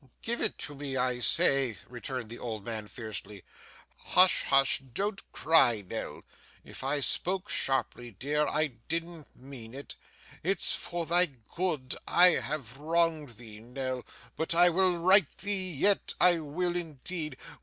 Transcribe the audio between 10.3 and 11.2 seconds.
It's for